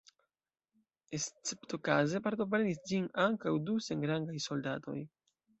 [1.17, 4.99] Esceptokaze partoprenis ĝin ankaǔ du senrangaj soldatoj.